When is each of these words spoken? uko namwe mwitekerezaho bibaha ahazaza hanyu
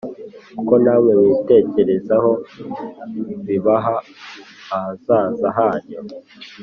uko 0.59 0.73
namwe 0.83 1.11
mwitekerezaho 1.21 2.31
bibaha 3.47 3.95
ahazaza 4.75 5.47
hanyu 5.57 5.99